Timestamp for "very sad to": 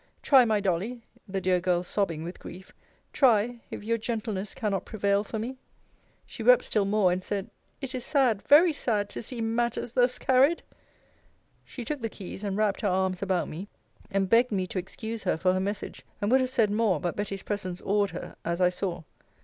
8.41-9.21